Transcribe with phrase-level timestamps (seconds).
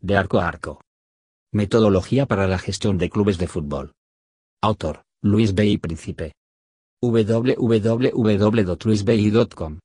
[0.00, 0.80] de arco a arco.
[1.52, 3.94] Metodología para la gestión de clubes de fútbol.
[4.62, 5.78] Autor, Luis B.
[5.78, 6.34] Príncipe.
[7.02, 9.78] www.luisbi.com.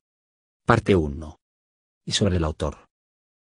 [0.65, 1.37] Parte 1.
[2.05, 2.77] Y sobre el autor.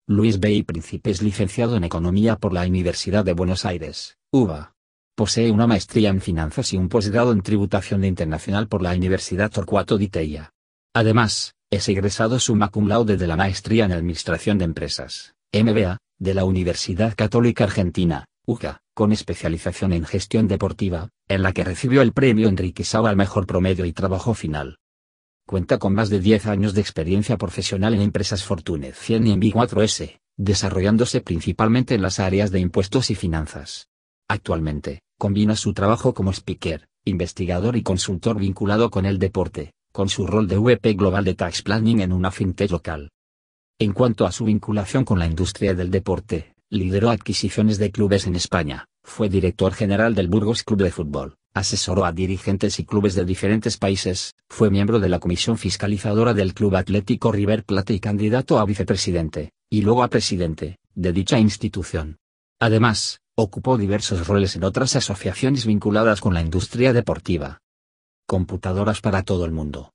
[0.07, 0.63] Luis B.
[0.65, 4.73] Príncipe es licenciado en Economía por la Universidad de Buenos Aires, UBA.
[5.15, 9.97] Posee una maestría en finanzas y un posgrado en tributación internacional por la Universidad Torcuato
[9.97, 10.51] Di Teia.
[10.93, 16.33] Además, es egresado summa cum laude de la maestría en Administración de Empresas, MBA, de
[16.33, 22.13] la Universidad Católica Argentina, UCA, con especialización en gestión deportiva, en la que recibió el
[22.13, 24.79] premio Enrique Sau al mejor promedio y trabajo final.
[25.45, 29.41] Cuenta con más de 10 años de experiencia profesional en empresas Fortune 100 y en
[29.41, 33.87] B4S, desarrollándose principalmente en las áreas de impuestos y finanzas.
[34.27, 40.27] Actualmente, combina su trabajo como speaker, investigador y consultor vinculado con el deporte, con su
[40.27, 43.09] rol de VP Global de Tax Planning en una fintech local.
[43.79, 48.35] En cuanto a su vinculación con la industria del deporte, lideró adquisiciones de clubes en
[48.35, 53.23] España, fue director general del Burgos Club de Fútbol, asesoró a dirigentes y clubes de
[53.23, 58.57] diferentes países, fue miembro de la comisión fiscalizadora del Club Atlético River Plate y candidato
[58.57, 62.17] a vicepresidente, y luego a presidente, de dicha institución.
[62.59, 67.59] Además, ocupó diversos roles en otras asociaciones vinculadas con la industria deportiva.
[68.25, 69.91] Computadoras para todo el mundo.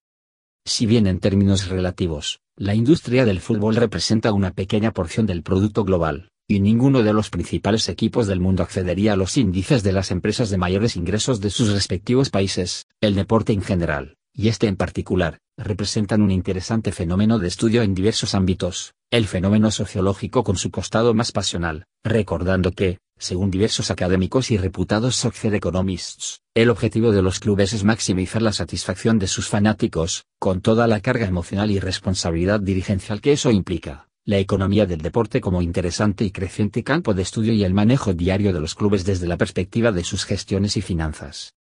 [0.65, 5.85] Si bien en términos relativos, la industria del fútbol representa una pequeña porción del producto
[5.85, 10.13] global, y ninguno de los principales equipos del mundo accedería a los índices de las
[10.13, 14.77] empresas de mayores ingresos de sus respectivos países, el deporte en general, y este en
[14.77, 20.71] particular, representan un interesante fenómeno de estudio en diversos ámbitos, el fenómeno sociológico con su
[20.71, 27.23] costado más pasional, recordando que, según diversos académicos y reputados social economists, el objetivo de
[27.23, 31.79] los clubes es maximizar la satisfacción de sus fanáticos, con toda la carga emocional y
[31.79, 34.09] responsabilidad dirigencial que eso implica.
[34.25, 38.53] La economía del deporte como interesante y creciente campo de estudio y el manejo diario
[38.53, 41.55] de los clubes desde la perspectiva de sus gestiones y finanzas.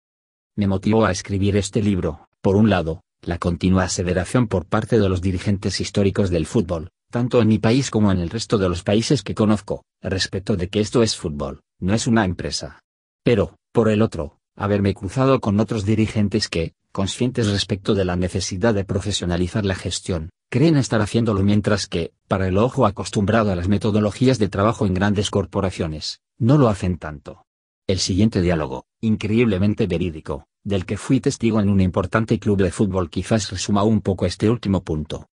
[0.56, 5.08] Me motivó a escribir este libro, por un lado, la continua aseveración por parte de
[5.08, 8.82] los dirigentes históricos del fútbol, tanto en mi país como en el resto de los
[8.82, 12.80] países que conozco, respecto de que esto es fútbol, no es una empresa.
[13.24, 18.74] Pero, por el otro, haberme cruzado con otros dirigentes que, conscientes respecto de la necesidad
[18.74, 23.68] de profesionalizar la gestión, creen estar haciéndolo mientras que, para el ojo acostumbrado a las
[23.68, 27.44] metodologías de trabajo en grandes corporaciones, no lo hacen tanto.
[27.86, 33.08] El siguiente diálogo, increíblemente verídico, del que fui testigo en un importante club de fútbol
[33.08, 35.26] quizás resuma un poco este último punto.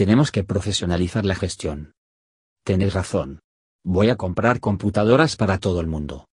[0.00, 1.92] Tenemos que profesionalizar la gestión.
[2.64, 3.40] Tenéis razón.
[3.84, 6.26] Voy a comprar computadoras para todo el mundo.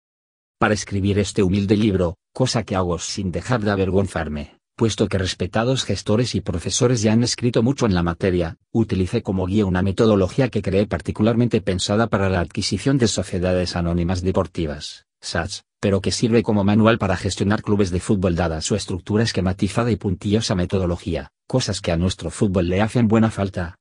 [0.59, 5.84] Para escribir este humilde libro, cosa que hago sin dejar de avergonzarme, puesto que respetados
[5.84, 10.50] gestores y profesores ya han escrito mucho en la materia, utilicé como guía una metodología
[10.50, 16.44] que creé particularmente pensada para la adquisición de sociedades anónimas deportivas, SATS, pero que sirve
[16.44, 21.82] como manual para gestionar clubes de fútbol dada su estructura esquematizada y puntillosa metodología, cosas
[21.82, 23.76] que a nuestro fútbol le hacen buena falta.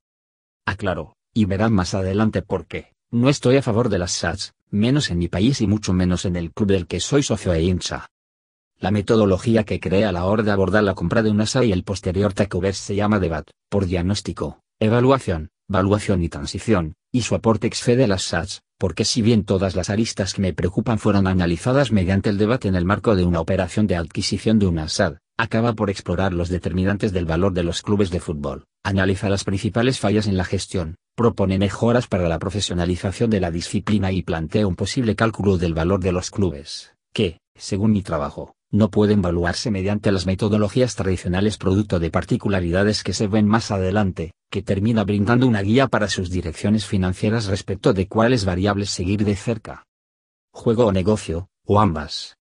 [0.66, 5.10] Aclaro, y verán más adelante por qué, no estoy a favor de las SATS, menos
[5.10, 8.08] en mi país y mucho menos en el club del que soy socio e hincha.
[8.78, 11.84] La metodología que crea la hora de abordar la compra de una SA y el
[11.84, 18.06] posterior takeover se llama DEBAT, por diagnóstico, evaluación, valuación y transición, y su aporte excede
[18.06, 22.38] las SATs, porque si bien todas las aristas que me preocupan fueron analizadas mediante el
[22.38, 26.32] debate en el marco de una operación de adquisición de una SAD, acaba por explorar
[26.32, 30.44] los determinantes del valor de los clubes de fútbol, analiza las principales fallas en la
[30.44, 35.74] gestión, propone mejoras para la profesionalización de la disciplina y plantea un posible cálculo del
[35.74, 41.58] valor de los clubes, que, según mi trabajo, no pueden evaluarse mediante las metodologías tradicionales
[41.58, 46.30] producto de particularidades que se ven más adelante, que termina brindando una guía para sus
[46.30, 49.84] direcciones financieras respecto de cuáles variables seguir de cerca.
[50.52, 52.36] Juego o negocio, o ambas.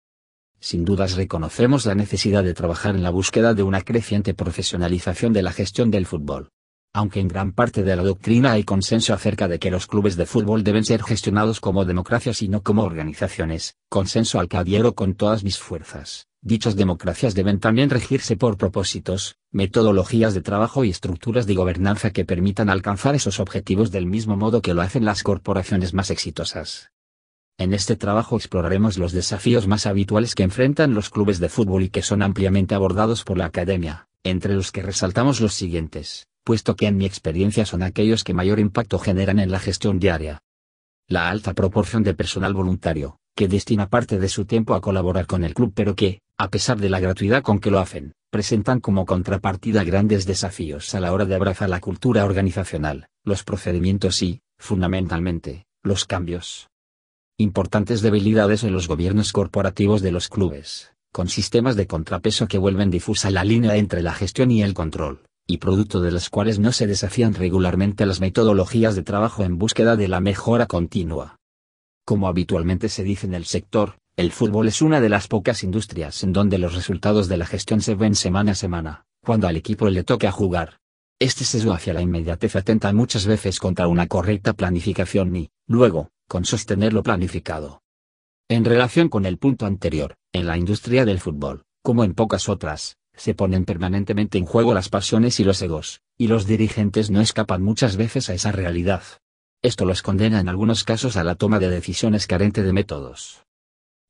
[0.61, 5.43] Sin dudas reconocemos la necesidad de trabajar en la búsqueda de una creciente profesionalización de
[5.43, 6.51] la gestión del fútbol
[6.93, 10.27] aunque en gran parte de la doctrina hay consenso acerca de que los clubes de
[10.27, 15.15] fútbol deben ser gestionados como democracias y no como organizaciones, consenso al que adhiero con
[15.15, 16.27] todas mis fuerzas.
[16.43, 22.25] Dichas democracias deben también regirse por propósitos, metodologías de trabajo y estructuras de gobernanza que
[22.25, 26.91] permitan alcanzar esos objetivos del mismo modo que lo hacen las corporaciones más exitosas.
[27.61, 31.91] En este trabajo exploraremos los desafíos más habituales que enfrentan los clubes de fútbol y
[31.91, 36.87] que son ampliamente abordados por la academia, entre los que resaltamos los siguientes puesto que
[36.87, 40.43] en mi experiencia son aquellos que mayor impacto generan en la gestión diaria.
[41.07, 45.45] La alta proporción de personal voluntario, que destina parte de su tiempo a colaborar con
[45.45, 49.07] el club pero que, a pesar de la gratuidad con que lo hacen, presentan como
[49.07, 55.67] contrapartida grandes desafíos a la hora de abrazar la cultura organizacional, los procedimientos y, fundamentalmente,
[55.83, 56.69] los cambios.
[57.41, 62.91] Importantes debilidades en los gobiernos corporativos de los clubes, con sistemas de contrapeso que vuelven
[62.91, 66.71] difusa la línea entre la gestión y el control, y producto de las cuales no
[66.71, 71.39] se desafían regularmente las metodologías de trabajo en búsqueda de la mejora continua.
[72.05, 76.23] Como habitualmente se dice en el sector, el fútbol es una de las pocas industrias
[76.23, 79.89] en donde los resultados de la gestión se ven semana a semana, cuando al equipo
[79.89, 80.77] le toca jugar.
[81.19, 86.45] Este sesgo hacia la inmediatez atenta muchas veces contra una correcta planificación y, luego, con
[86.45, 87.83] sostener lo planificado.
[88.49, 92.99] En relación con el punto anterior, en la industria del fútbol, como en pocas otras,
[93.17, 97.65] se ponen permanentemente en juego las pasiones y los egos, y los dirigentes no escapan
[97.65, 99.03] muchas veces a esa realidad.
[99.61, 103.43] Esto los condena en algunos casos a la toma de decisiones carente de métodos.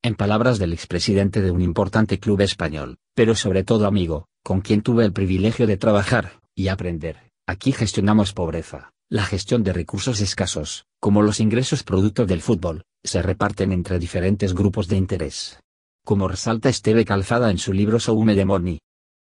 [0.03, 4.83] En palabras del expresidente de un importante club español, pero sobre todo amigo, con quien
[4.83, 8.93] tuve el privilegio de trabajar y aprender, aquí gestionamos pobreza.
[9.13, 14.55] La gestión de recursos escasos, como los ingresos producto del fútbol, se reparten entre diferentes
[14.55, 15.59] grupos de interés.
[16.05, 18.79] Como resalta Esteve Calzada en su libro Soume de Money.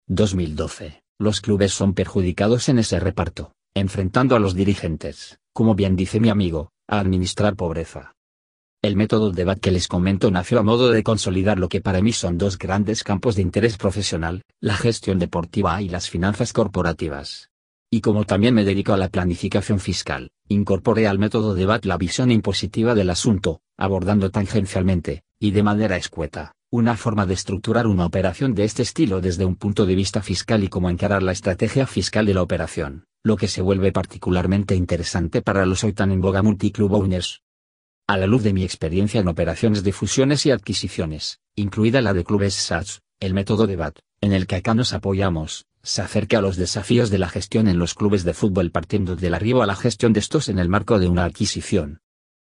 [0.06, 6.20] 2012, los clubes son perjudicados en ese reparto, enfrentando a los dirigentes, como bien dice
[6.20, 8.14] mi amigo, a administrar pobreza.
[8.80, 12.12] El método DEBAT que les comento nació a modo de consolidar lo que para mí
[12.12, 17.50] son dos grandes campos de interés profesional, la gestión deportiva y las finanzas corporativas.
[17.94, 22.32] Y como también me dedico a la planificación fiscal, incorporé al método DEBAT la visión
[22.32, 28.52] impositiva del asunto, abordando tangencialmente, y de manera escueta, una forma de estructurar una operación
[28.52, 32.26] de este estilo desde un punto de vista fiscal y cómo encarar la estrategia fiscal
[32.26, 36.42] de la operación, lo que se vuelve particularmente interesante para los hoy tan en boga
[36.42, 37.42] multiclub owners,
[38.08, 42.24] a la luz de mi experiencia en operaciones de fusiones y adquisiciones, incluida la de
[42.24, 46.40] clubes SATS, el método de BAT, en el que acá nos apoyamos, se acerca a
[46.40, 49.76] los desafíos de la gestión en los clubes de fútbol partiendo del arribo a la
[49.76, 52.00] gestión de estos en el marco de una adquisición.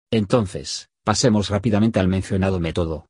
[0.09, 3.05] Entonces, pasemos rápidamente al mencionado método.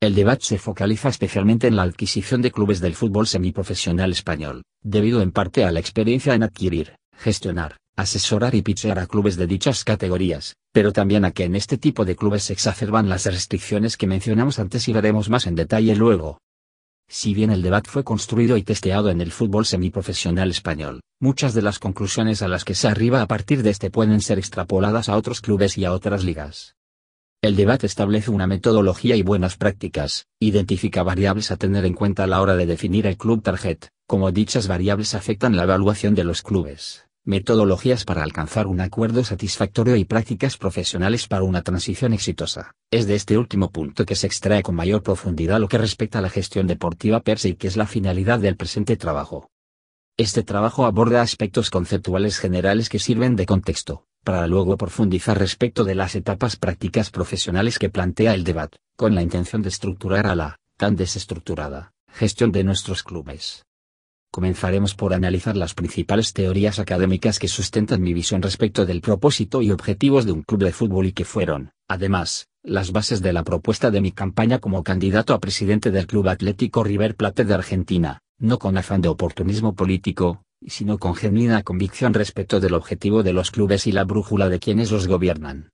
[0.00, 5.22] El debate se focaliza especialmente en la adquisición de clubes del fútbol semiprofesional español, debido
[5.22, 9.84] en parte a la experiencia en adquirir, gestionar, asesorar y pitchear a clubes de dichas
[9.84, 14.06] categorías, pero también a que en este tipo de clubes se exacerban las restricciones que
[14.06, 16.38] mencionamos antes y veremos más en detalle luego.
[17.08, 21.62] Si bien el debate fue construido y testeado en el fútbol semiprofesional español, muchas de
[21.62, 25.16] las conclusiones a las que se arriba a partir de este pueden ser extrapoladas a
[25.16, 26.74] otros clubes y a otras ligas.
[27.42, 32.26] El debate establece una metodología y buenas prácticas, identifica variables a tener en cuenta a
[32.28, 36.42] la hora de definir el club target, como dichas variables afectan la evaluación de los
[36.42, 42.74] clubes metodologías para alcanzar un acuerdo satisfactorio y prácticas profesionales para una transición exitosa.
[42.90, 46.22] Es de este último punto que se extrae con mayor profundidad lo que respecta a
[46.22, 49.50] la gestión deportiva per se y que es la finalidad del presente trabajo.
[50.16, 55.94] Este trabajo aborda aspectos conceptuales generales que sirven de contexto, para luego profundizar respecto de
[55.94, 60.58] las etapas prácticas profesionales que plantea el debate, con la intención de estructurar a la,
[60.76, 63.64] tan desestructurada, gestión de nuestros clubes.
[64.34, 69.70] Comenzaremos por analizar las principales teorías académicas que sustentan mi visión respecto del propósito y
[69.70, 73.90] objetivos de un club de fútbol y que fueron, además, las bases de la propuesta
[73.90, 78.58] de mi campaña como candidato a presidente del Club Atlético River Plate de Argentina, no
[78.58, 83.86] con afán de oportunismo político, sino con genuina convicción respecto del objetivo de los clubes
[83.86, 85.72] y la brújula de quienes los gobiernan.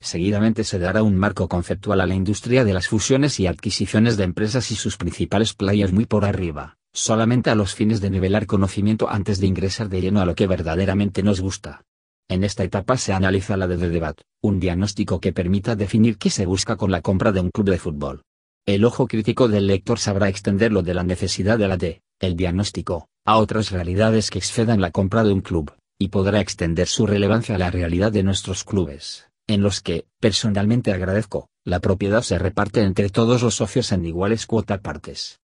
[0.00, 4.24] Seguidamente se dará un marco conceptual a la industria de las fusiones y adquisiciones de
[4.24, 9.08] empresas y sus principales players muy por arriba solamente a los fines de nivelar conocimiento
[9.08, 11.82] antes de ingresar de lleno a lo que verdaderamente nos gusta.
[12.28, 16.46] En esta etapa se analiza la de debate, un diagnóstico que permita definir qué se
[16.46, 18.22] busca con la compra de un club de fútbol.
[18.66, 23.08] El ojo crítico del lector sabrá extenderlo de la necesidad de la de, el diagnóstico,
[23.26, 27.56] a otras realidades que excedan la compra de un club, y podrá extender su relevancia
[27.56, 32.82] a la realidad de nuestros clubes, en los que, personalmente agradezco, la propiedad se reparte
[32.82, 35.41] entre todos los socios en iguales cuotas partes.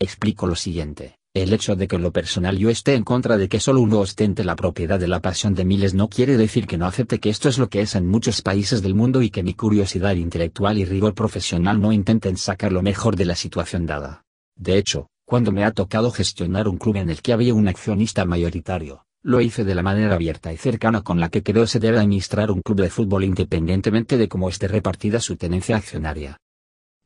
[0.00, 1.16] Explico lo siguiente.
[1.34, 4.44] El hecho de que lo personal yo esté en contra de que solo uno ostente
[4.44, 7.48] la propiedad de la pasión de miles no quiere decir que no acepte que esto
[7.48, 10.84] es lo que es en muchos países del mundo y que mi curiosidad intelectual y
[10.84, 14.24] rigor profesional no intenten sacar lo mejor de la situación dada.
[14.56, 18.24] De hecho, cuando me ha tocado gestionar un club en el que había un accionista
[18.24, 21.98] mayoritario, lo hice de la manera abierta y cercana con la que creo se debe
[21.98, 26.38] administrar un club de fútbol independientemente de cómo esté repartida su tenencia accionaria.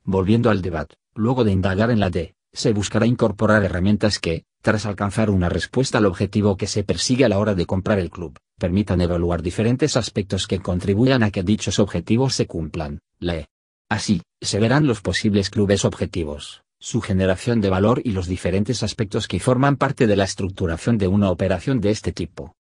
[0.05, 4.85] Volviendo al debate, luego de indagar en la D, se buscará incorporar herramientas que, tras
[4.85, 8.37] alcanzar una respuesta al objetivo que se persigue a la hora de comprar el club,
[8.59, 12.99] permitan evaluar diferentes aspectos que contribuyan a que dichos objetivos se cumplan.
[13.21, 13.47] Lee.
[13.89, 19.29] Así, se verán los posibles clubes objetivos, su generación de valor y los diferentes aspectos
[19.29, 22.57] que forman parte de la estructuración de una operación de este tipo.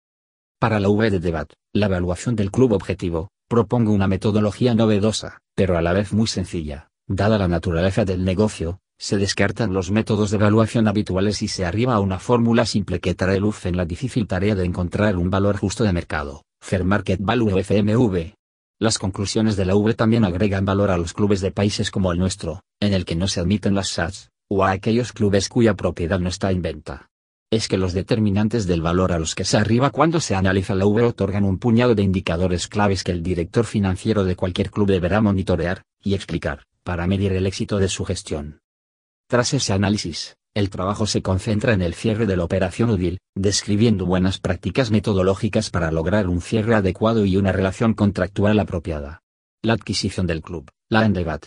[0.60, 5.78] Para la V de Debat, la evaluación del club objetivo, propongo una metodología novedosa, pero
[5.78, 6.90] a la vez muy sencilla.
[7.08, 11.94] Dada la naturaleza del negocio, se descartan los métodos de evaluación habituales y se arriba
[11.94, 15.56] a una fórmula simple que trae luz en la difícil tarea de encontrar un valor
[15.56, 18.34] justo de mercado, Fair Market Value FMV.
[18.78, 22.18] Las conclusiones de la V también agregan valor a los clubes de países como el
[22.18, 26.18] nuestro, en el que no se admiten las SATs, o a aquellos clubes cuya propiedad
[26.18, 27.08] no está en venta
[27.50, 30.86] es que los determinantes del valor a los que se arriba cuando se analiza la
[30.86, 35.20] V otorgan un puñado de indicadores claves que el director financiero de cualquier club deberá
[35.20, 38.60] monitorear y explicar, para medir el éxito de su gestión.
[39.28, 44.06] Tras ese análisis, el trabajo se concentra en el cierre de la operación útil, describiendo
[44.06, 49.22] buenas prácticas metodológicas para lograr un cierre adecuado y una relación contractual apropiada.
[49.62, 51.46] La adquisición del club, la Endebat.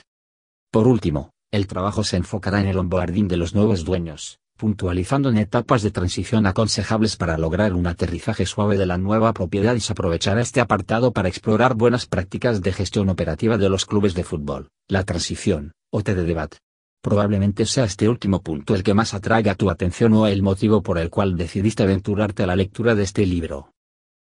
[0.72, 5.38] Por último, el trabajo se enfocará en el onboarding de los nuevos dueños, puntualizando en
[5.38, 9.94] etapas de transición aconsejables para lograr un aterrizaje suave de la nueva propiedad y se
[9.94, 14.68] aprovechará este apartado para explorar buenas prácticas de gestión operativa de los clubes de fútbol,
[14.90, 16.58] la transición, o de debate.
[17.02, 20.98] Probablemente sea este último punto el que más atraiga tu atención o el motivo por
[20.98, 23.72] el cual decidiste aventurarte a la lectura de este libro.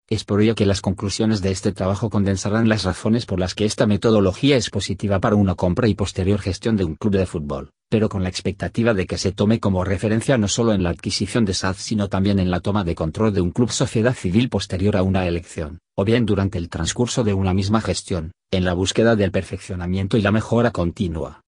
[0.08, 3.64] Es por ello que las conclusiones de este trabajo condensarán las razones por las que
[3.64, 7.70] esta metodología es positiva para una compra y posterior gestión de un club de fútbol,
[7.88, 11.44] pero con la expectativa de que se tome como referencia no solo en la adquisición
[11.44, 14.96] de SAD sino también en la toma de control de un club sociedad civil posterior
[14.96, 19.14] a una elección, o bien durante el transcurso de una misma gestión, en la búsqueda
[19.14, 21.45] del perfeccionamiento y la mejora continua.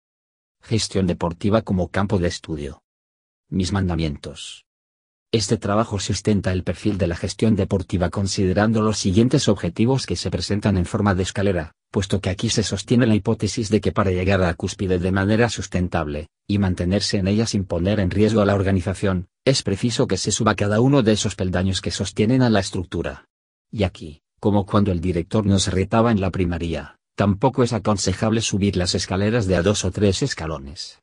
[0.67, 2.81] Gestión deportiva como campo de estudio.
[3.51, 4.65] Mis mandamientos.
[5.31, 10.31] Este trabajo sustenta el perfil de la gestión deportiva considerando los siguientes objetivos que se
[10.31, 14.09] presentan en forma de escalera, puesto que aquí se sostiene la hipótesis de que para
[14.09, 18.41] llegar a la cúspide de manera sustentable, y mantenerse en ella sin poner en riesgo
[18.41, 22.41] a la organización, es preciso que se suba cada uno de esos peldaños que sostienen
[22.41, 23.27] a la estructura.
[23.69, 28.75] Y aquí, como cuando el director nos retaba en la primaria, tampoco es aconsejable subir
[28.75, 30.99] las escaleras de a dos o tres escalones.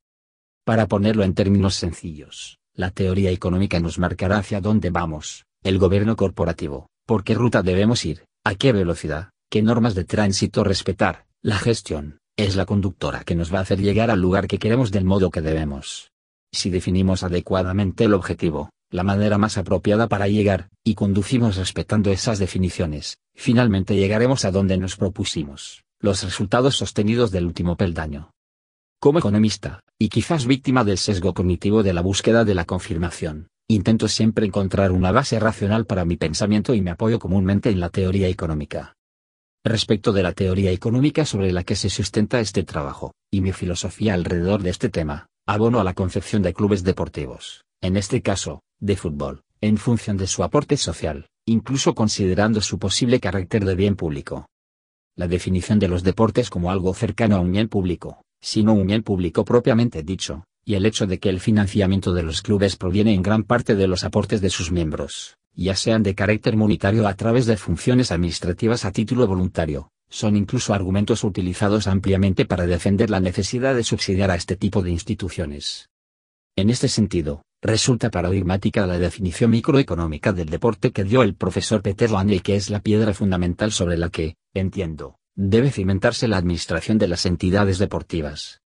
[0.64, 6.14] Para ponerlo en términos sencillos, la teoría económica nos marcará hacia dónde vamos, el gobierno
[6.14, 11.58] corporativo, por qué ruta debemos ir, a qué velocidad, qué normas de tránsito respetar, la
[11.58, 15.04] gestión, es la conductora que nos va a hacer llegar al lugar que queremos del
[15.04, 16.10] modo que debemos.
[16.52, 22.38] Si definimos adecuadamente el objetivo, la manera más apropiada para llegar, y conducimos respetando esas
[22.38, 28.32] definiciones, finalmente llegaremos a donde nos propusimos, los resultados sostenidos del último peldaño.
[29.00, 34.08] Como economista, y quizás víctima del sesgo cognitivo de la búsqueda de la confirmación, intento
[34.08, 38.26] siempre encontrar una base racional para mi pensamiento y me apoyo comúnmente en la teoría
[38.26, 38.96] económica.
[39.64, 44.14] Respecto de la teoría económica sobre la que se sustenta este trabajo, y mi filosofía
[44.14, 48.96] alrededor de este tema, abono a la concepción de clubes deportivos, en este caso, de
[48.96, 54.46] fútbol, en función de su aporte social, incluso considerando su posible carácter de bien público.
[55.14, 59.02] La definición de los deportes como algo cercano a un bien público, sino un bien
[59.02, 63.22] público propiamente dicho, y el hecho de que el financiamiento de los clubes proviene en
[63.22, 67.44] gran parte de los aportes de sus miembros, ya sean de carácter monetario a través
[67.44, 73.74] de funciones administrativas a título voluntario, son incluso argumentos utilizados ampliamente para defender la necesidad
[73.74, 75.90] de subsidiar a este tipo de instituciones.
[76.56, 82.10] En este sentido, resulta paradigmática la definición microeconómica del deporte que dio el profesor Peter
[82.10, 86.98] Lane y que es la piedra fundamental sobre la que, entiendo, debe cimentarse la administración
[86.98, 88.60] de las entidades deportivas.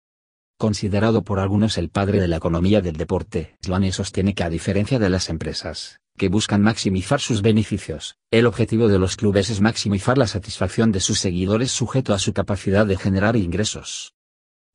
[0.58, 5.00] Considerado por algunos el padre de la economía del deporte, Sloane sostiene que a diferencia
[5.00, 10.18] de las empresas, que buscan maximizar sus beneficios, el objetivo de los clubes es maximizar
[10.18, 14.14] la satisfacción de sus seguidores sujeto a su capacidad de generar ingresos.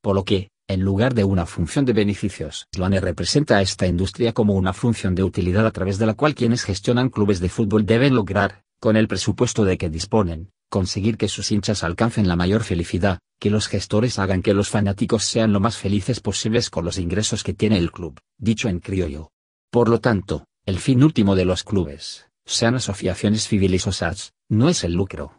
[0.03, 4.35] Por lo que, en lugar de una función de beneficios, Sloane representa a esta industria
[4.35, 7.87] como una función de utilidad a través de la cual quienes gestionan clubes de fútbol
[7.87, 12.63] deben lograr, con el presupuesto de que disponen, conseguir que sus hinchas alcancen la mayor
[12.63, 16.99] felicidad, que los gestores hagan que los fanáticos sean lo más felices posibles con los
[16.99, 19.31] ingresos que tiene el club, dicho en criollo.
[19.71, 24.93] Por lo tanto, el fin último de los clubes, sean asociaciones SATs, no es el
[24.93, 25.39] lucro.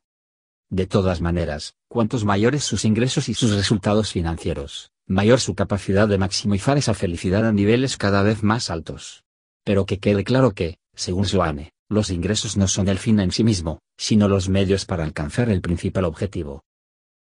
[0.69, 6.19] De todas maneras, cuantos mayores sus ingresos y sus resultados financieros, mayor su capacidad de
[6.19, 9.23] maximizar esa felicidad a niveles cada vez más altos.
[9.63, 13.43] Pero que quede claro que, según Joane, los ingresos no son el fin en sí
[13.43, 16.63] mismo, sino los medios para alcanzar el principal objetivo.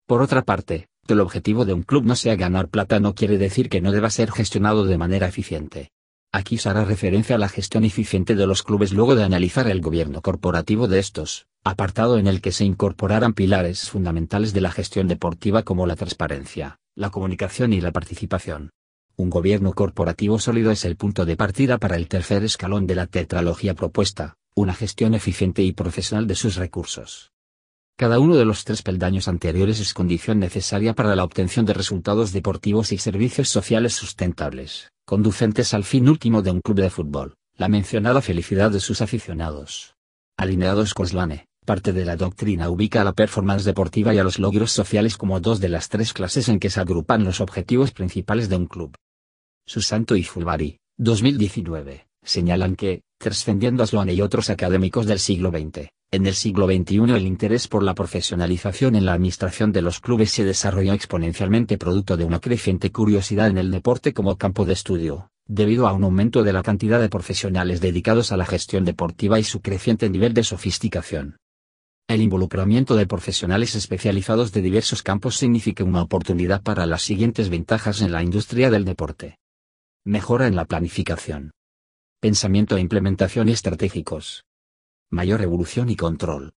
[0.07, 3.39] Por otra parte, que el objetivo de un club no sea ganar plata no quiere
[3.39, 5.91] decir que no deba ser gestionado de manera eficiente.
[6.33, 9.81] Aquí se hará referencia a la gestión eficiente de los clubes luego de analizar el
[9.81, 15.09] gobierno corporativo de estos, apartado en el que se incorporarán pilares fundamentales de la gestión
[15.09, 18.71] deportiva como la transparencia, la comunicación y la participación.
[19.17, 23.07] Un gobierno corporativo sólido es el punto de partida para el tercer escalón de la
[23.07, 27.31] tetralogía propuesta, una gestión eficiente y profesional de sus recursos.
[27.99, 32.33] Cada uno de los tres peldaños anteriores es condición necesaria para la obtención de resultados
[32.33, 37.69] deportivos y servicios sociales sustentables, conducentes al fin último de un club de fútbol, la
[37.69, 39.95] mencionada felicidad de sus aficionados.
[40.39, 44.73] Alineados Coslane, parte de la doctrina ubica a la performance deportiva y a los logros
[44.73, 48.57] sociales como dos de las tres clases en que se agrupan los objetivos principales de
[48.57, 48.97] un club.
[49.67, 55.89] Susanto y Fulbari, 2019, señalan que, trascendiendo a Sloane y otros académicos del siglo XX,
[56.13, 60.31] en el siglo XXI el interés por la profesionalización en la administración de los clubes
[60.31, 65.31] se desarrolló exponencialmente producto de una creciente curiosidad en el deporte como campo de estudio,
[65.47, 69.45] debido a un aumento de la cantidad de profesionales dedicados a la gestión deportiva y
[69.45, 71.39] su creciente nivel de sofisticación.
[72.09, 78.01] El involucramiento de profesionales especializados de diversos campos significa una oportunidad para las siguientes ventajas
[78.01, 79.39] en la industria del deporte.
[80.05, 81.51] Mejora en la planificación.
[82.27, 84.43] Pensamiento e implementación estratégicos
[85.13, 86.55] mayor evolución y control.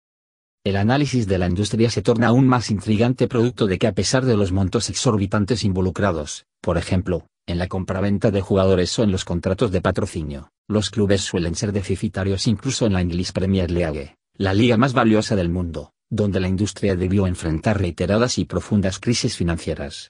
[0.63, 4.25] El análisis de la industria se torna aún más intrigante producto de que a pesar
[4.25, 9.25] de los montos exorbitantes involucrados, por ejemplo, en la compraventa de jugadores o en los
[9.25, 14.55] contratos de patrocinio, los clubes suelen ser deficitarios incluso en la English Premier League, la
[14.55, 20.09] liga más valiosa del mundo, donde la industria debió enfrentar reiteradas y profundas crisis financieras.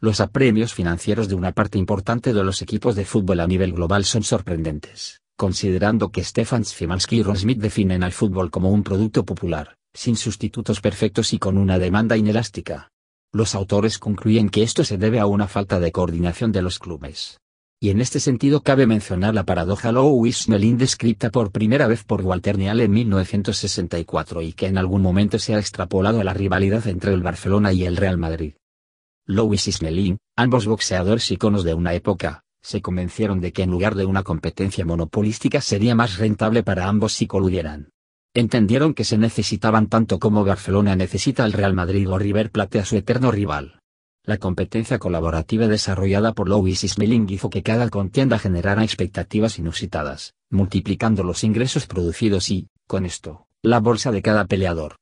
[0.00, 4.04] Los apremios financieros de una parte importante de los equipos de fútbol a nivel global
[4.04, 9.24] son sorprendentes considerando que Stefan Szymanski y Ron Smith definen al fútbol como un producto
[9.24, 12.90] popular, sin sustitutos perfectos y con una demanda inelástica.
[13.32, 17.40] Los autores concluyen que esto se debe a una falta de coordinación de los clubes.
[17.80, 22.58] Y en este sentido cabe mencionar la paradoja Louis-Melin descrita por primera vez por Walter
[22.58, 27.14] Neal en 1964 y que en algún momento se ha extrapolado a la rivalidad entre
[27.14, 28.52] el Barcelona y el Real Madrid.
[29.30, 33.94] Louis y Smelin, ambos boxeadores iconos de una época, se convencieron de que en lugar
[33.94, 37.90] de una competencia monopolística sería más rentable para ambos si coludieran.
[38.34, 42.84] Entendieron que se necesitaban tanto como Barcelona necesita al Real Madrid o River Plate a
[42.84, 43.80] su eterno rival.
[44.24, 51.22] La competencia colaborativa desarrollada por Louis Smelling hizo que cada contienda generara expectativas inusitadas, multiplicando
[51.22, 54.99] los ingresos producidos y, con esto, la bolsa de cada peleador.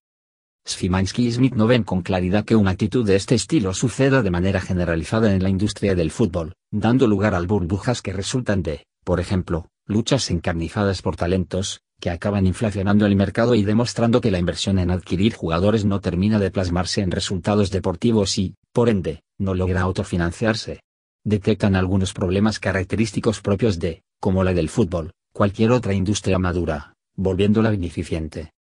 [0.68, 4.31] Szymanski y Smith no ven con claridad que una actitud de este estilo suceda de
[4.31, 9.20] manera generalizada en la industria del fútbol, dando lugar a burbujas que resultan de, por
[9.20, 14.78] ejemplo, luchas encarnizadas por talentos, que acaban inflacionando el mercado y demostrando que la inversión
[14.78, 19.81] en adquirir jugadores no termina de plasmarse en resultados deportivos y, por ende, no logra
[19.81, 20.81] autofinanciarse.
[21.24, 27.70] Detectan algunos problemas característicos propios de, como la del fútbol, cualquier otra industria madura, volviéndola
[27.70, 28.52] beneficiente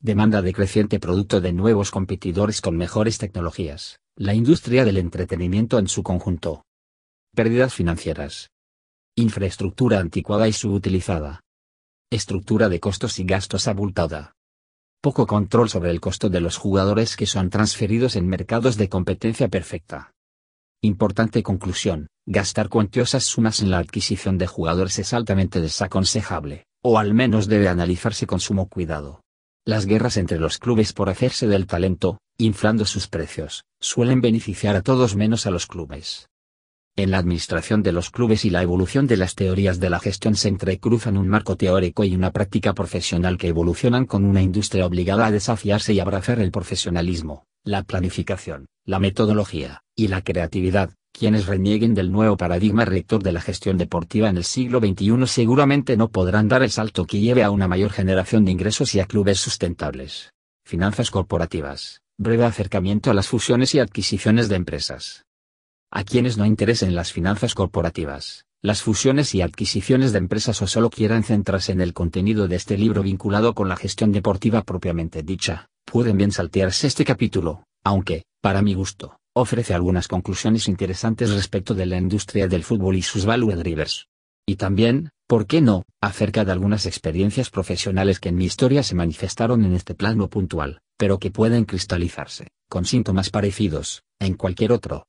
[0.00, 6.04] demanda decreciente producto de nuevos competidores con mejores tecnologías, la industria del entretenimiento en su
[6.04, 6.64] conjunto.
[7.34, 8.50] Pérdidas financieras.
[9.16, 11.40] Infraestructura anticuada y subutilizada.
[12.10, 14.34] Estructura de costos y gastos abultada.
[15.00, 19.48] Poco control sobre el costo de los jugadores que son transferidos en mercados de competencia
[19.48, 20.12] perfecta.
[20.80, 27.14] Importante conclusión, gastar cuantiosas sumas en la adquisición de jugadores es altamente desaconsejable, o al
[27.14, 29.22] menos debe analizarse con sumo cuidado.
[29.68, 34.80] Las guerras entre los clubes por hacerse del talento, inflando sus precios, suelen beneficiar a
[34.80, 36.30] todos menos a los clubes.
[36.96, 40.36] En la administración de los clubes y la evolución de las teorías de la gestión
[40.36, 45.26] se entrecruzan un marco teórico y una práctica profesional que evolucionan con una industria obligada
[45.26, 51.94] a desafiarse y abrazar el profesionalismo, la planificación, la metodología, y la creatividad, quienes renieguen
[51.94, 56.46] del nuevo paradigma rector de la gestión deportiva en el siglo XXI seguramente no podrán
[56.46, 60.32] dar el salto que lleve a una mayor generación de ingresos y a clubes sustentables.
[60.64, 62.02] Finanzas corporativas.
[62.18, 65.24] Breve acercamiento a las fusiones y adquisiciones de empresas.
[65.90, 70.88] A quienes no interesen las finanzas corporativas, las fusiones y adquisiciones de empresas o solo
[70.88, 75.66] quieran centrarse en el contenido de este libro vinculado con la gestión deportiva propiamente dicha,
[75.84, 81.86] pueden bien saltearse este capítulo, aunque, para mi gusto, ofrece algunas conclusiones interesantes respecto de
[81.86, 84.08] la industria del fútbol y sus value drivers.
[84.46, 88.94] Y también, ¿por qué no?, acerca de algunas experiencias profesionales que en mi historia se
[88.94, 95.06] manifestaron en este plano puntual, pero que pueden cristalizarse, con síntomas parecidos, en cualquier otro.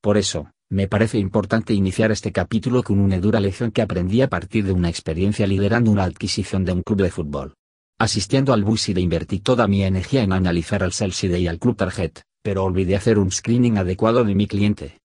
[0.00, 4.28] Por eso, me parece importante iniciar este capítulo con una dura lección que aprendí a
[4.28, 7.54] partir de una experiencia liderando una adquisición de un club de fútbol.
[7.98, 11.58] Asistiendo al bus y de invertí toda mi energía en analizar al Chelsea y al
[11.58, 15.02] Club Target, pero olvidé hacer un screening adecuado de mi cliente.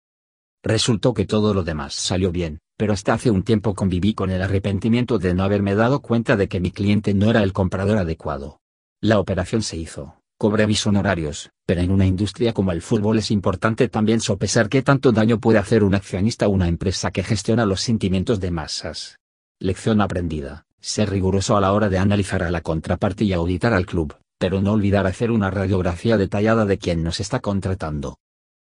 [0.63, 4.41] Resultó que todo lo demás salió bien, pero hasta hace un tiempo conviví con el
[4.41, 8.61] arrepentimiento de no haberme dado cuenta de que mi cliente no era el comprador adecuado.
[9.01, 13.29] La operación se hizo, cobré mis honorarios, pero en una industria como el fútbol es
[13.29, 17.65] importante también sopesar qué tanto daño puede hacer un accionista o una empresa que gestiona
[17.65, 19.19] los sentimientos de masas.
[19.59, 23.85] Lección aprendida, ser riguroso a la hora de analizar a la contraparte y auditar al
[23.85, 28.17] club, pero no olvidar hacer una radiografía detallada de quien nos está contratando.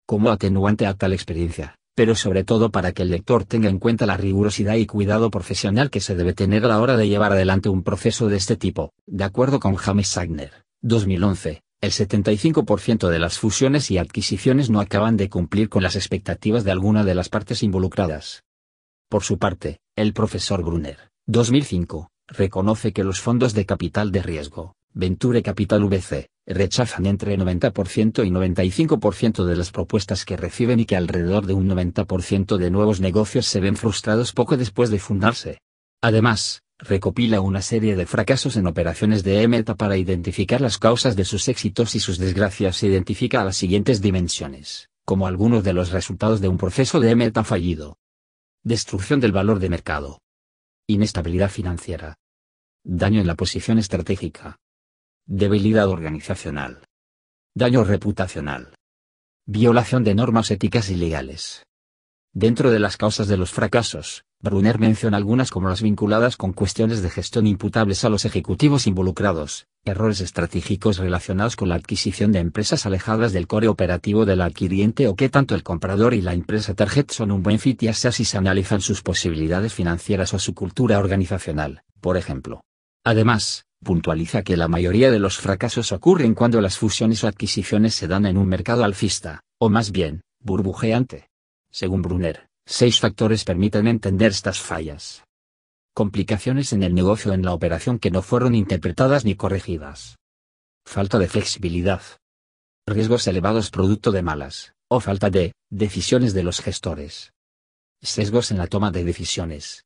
[0.07, 4.07] Como atenuante a tal experiencia, pero sobre todo para que el lector tenga en cuenta
[4.07, 7.69] la rigurosidad y cuidado profesional que se debe tener a la hora de llevar adelante
[7.69, 10.53] un proceso de este tipo, de acuerdo con James Sagner,
[10.83, 11.63] 2011.
[11.81, 16.71] El 75% de las fusiones y adquisiciones no acaban de cumplir con las expectativas de
[16.71, 18.45] alguna de las partes involucradas.
[19.09, 24.77] Por su parte, el profesor Brunner, 2005, reconoce que los fondos de capital de riesgo,
[24.99, 30.97] Venture Capital VC, rechazan entre 90% y 95% de las propuestas que reciben y que
[30.97, 35.61] alrededor de un 90% de nuevos negocios se ven frustrados poco después de fundarse.
[36.01, 41.27] Además, recopila una serie de fracasos en operaciones de Meta para identificar las causas de
[41.27, 45.91] sus éxitos y sus desgracias se identifica a las siguientes dimensiones, como algunos de los
[45.91, 47.99] resultados de un proceso de Meta fallido.
[48.65, 50.23] Destrucción del valor de mercado.
[50.87, 52.17] Inestabilidad financiera.
[52.83, 54.59] Daño en la posición estratégica.
[55.29, 56.85] Debilidad organizacional.
[57.53, 58.75] Daño reputacional.
[59.45, 61.65] Violación de normas éticas y legales.
[62.33, 67.03] Dentro de las causas de los fracasos, Brunner menciona algunas como las vinculadas con cuestiones
[67.03, 72.87] de gestión imputables a los ejecutivos involucrados, errores estratégicos relacionados con la adquisición de empresas
[72.87, 77.11] alejadas del core operativo del adquiriente o que tanto el comprador y la empresa target
[77.11, 81.01] son un buen fit ya sea si se analizan sus posibilidades financieras o su cultura
[81.01, 82.63] organizacional, por ejemplo.
[83.03, 88.09] Además, puntualiza que la mayoría de los fracasos ocurren cuando las fusiones o adquisiciones se
[88.09, 91.29] dan en un mercado alcista, o más bien, burbujeante.
[91.71, 95.25] Según Brunner, seis factores permiten entender estas fallas.
[95.95, 100.19] Complicaciones en el negocio en la operación que no fueron interpretadas ni corregidas.
[100.85, 102.03] Falta de flexibilidad.
[102.87, 107.33] Riesgos elevados producto de malas, o falta de, decisiones de los gestores.
[108.03, 109.86] Sesgos en la toma de decisiones.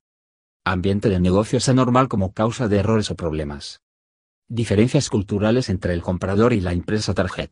[0.72, 3.80] Ambiente de negocios anormal como causa de errores o problemas.
[4.48, 7.50] Diferencias culturales entre el comprador y la empresa target.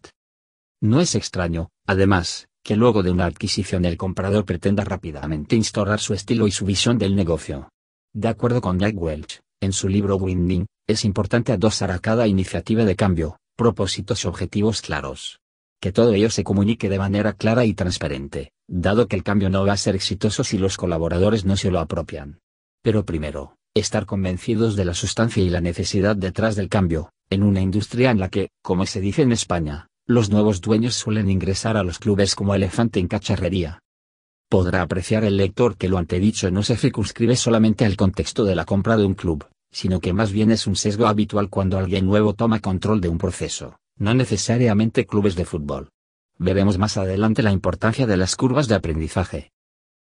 [0.80, 6.14] No es extraño, además, que luego de una adquisición el comprador pretenda rápidamente instaurar su
[6.14, 7.70] estilo y su visión del negocio.
[8.14, 12.84] De acuerdo con Jack Welch, en su libro Winning, es importante adosar a cada iniciativa
[12.84, 15.40] de cambio, propósitos y objetivos claros.
[15.80, 19.66] Que todo ello se comunique de manera clara y transparente, dado que el cambio no
[19.66, 22.38] va a ser exitoso si los colaboradores no se lo apropian.
[22.82, 27.60] Pero primero, estar convencidos de la sustancia y la necesidad detrás del cambio, en una
[27.60, 31.82] industria en la que, como se dice en España, los nuevos dueños suelen ingresar a
[31.82, 33.80] los clubes como elefante en cacharrería.
[34.48, 38.64] Podrá apreciar el lector que lo antedicho no se circunscribe solamente al contexto de la
[38.64, 42.32] compra de un club, sino que más bien es un sesgo habitual cuando alguien nuevo
[42.32, 45.90] toma control de un proceso, no necesariamente clubes de fútbol.
[46.38, 49.50] Veremos más adelante la importancia de las curvas de aprendizaje,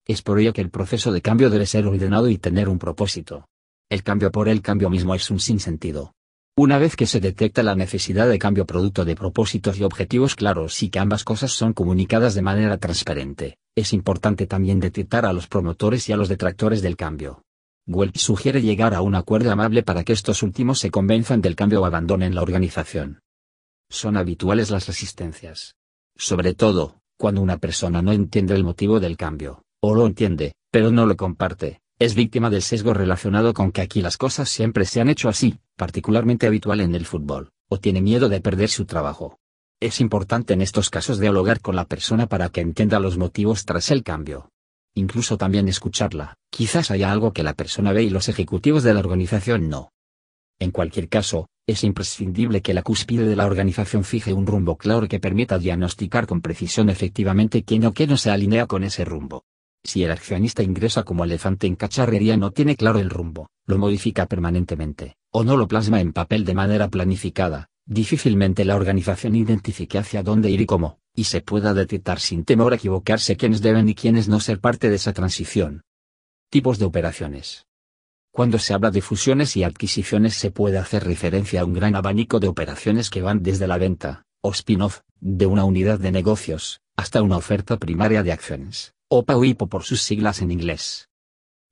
[0.07, 3.49] es por ello que el proceso de cambio debe ser ordenado y tener un propósito.
[3.91, 6.13] El cambio por el cambio mismo es un sinsentido.
[6.57, 10.83] Una vez que se detecta la necesidad de cambio producto de propósitos y objetivos claros
[10.83, 15.49] y que ambas cosas son comunicadas de manera transparente, es importante también detectar a los
[15.49, 17.43] promotores y a los detractores del cambio.
[17.87, 21.83] Welch sugiere llegar a un acuerdo amable para que estos últimos se convenzan del cambio
[21.83, 23.21] o abandonen la organización.
[23.91, 25.75] Son habituales las resistencias.
[26.17, 30.91] Sobre todo, cuando una persona no entiende el motivo del cambio o lo entiende, pero
[30.91, 35.01] no lo comparte, es víctima del sesgo relacionado con que aquí las cosas siempre se
[35.01, 39.39] han hecho así, particularmente habitual en el fútbol, o tiene miedo de perder su trabajo.
[39.81, 43.91] Es importante en estos casos dialogar con la persona para que entienda los motivos tras
[43.91, 44.51] el cambio.
[44.95, 49.01] Incluso también escucharla, quizás haya algo que la persona ve y los ejecutivos de la
[49.01, 49.91] organización no.
[50.59, 55.09] En cualquier caso, es imprescindible que la cúspide de la organización fije un rumbo claro
[55.09, 59.45] que permita diagnosticar con precisión efectivamente quién o qué no se alinea con ese rumbo.
[59.87, 64.27] Si el accionista ingresa como elefante en cacharrería no tiene claro el rumbo, lo modifica
[64.27, 70.25] permanentemente, o no lo plasma en papel de manera planificada, difícilmente la organización identifique hacia
[70.25, 73.95] dónde ir y cómo, y se pueda detectar sin temor a equivocarse quiénes deben y
[73.95, 75.83] quiénes no ser parte de esa transición.
[76.51, 77.67] Tipos de operaciones.
[78.33, 82.41] Cuando se habla de fusiones y adquisiciones se puede hacer referencia a un gran abanico
[82.41, 87.23] de operaciones que van desde la venta, o spin-off, de una unidad de negocios, hasta
[87.23, 88.96] una oferta primaria de acciones.
[89.09, 91.09] OPA o IPO por sus siglas en inglés.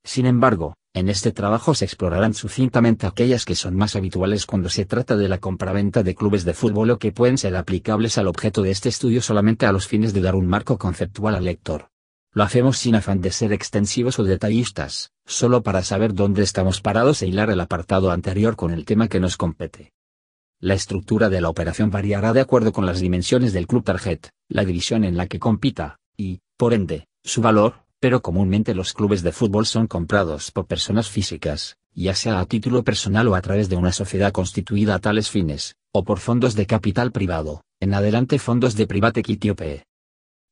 [0.04, 4.84] Sin embargo, en este trabajo se explorarán sucintamente aquellas que son más habituales cuando se
[4.84, 8.62] trata de la compraventa de clubes de fútbol o que pueden ser aplicables al objeto
[8.62, 11.88] de este estudio solamente a los fines de dar un marco conceptual al lector.
[12.30, 17.20] Lo hacemos sin afán de ser extensivos o detallistas, solo para saber dónde estamos parados
[17.22, 19.92] e hilar el apartado anterior con el tema que nos compete.
[20.60, 24.64] La estructura de la operación variará de acuerdo con las dimensiones del club target, la
[24.64, 29.32] división en la que compita, y, por ende, su valor, pero comúnmente los clubes de
[29.32, 33.76] fútbol son comprados por personas físicas, ya sea a título personal o a través de
[33.76, 38.76] una sociedad constituida a tales fines, o por fondos de capital privado, en adelante fondos
[38.76, 39.84] de private equity o PE.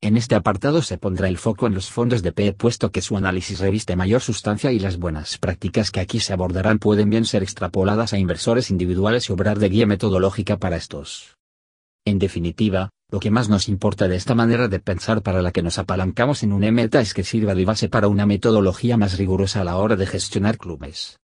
[0.01, 3.15] En este apartado se pondrá el foco en los fondos de PE puesto que su
[3.15, 7.43] análisis reviste mayor sustancia y las buenas prácticas que aquí se abordarán pueden bien ser
[7.43, 11.37] extrapoladas a inversores individuales y obrar de guía metodológica para estos.
[12.03, 15.61] En definitiva, lo que más nos importa de esta manera de pensar para la que
[15.61, 19.61] nos apalancamos en un meta es que sirva de base para una metodología más rigurosa
[19.61, 21.19] a la hora de gestionar clubes.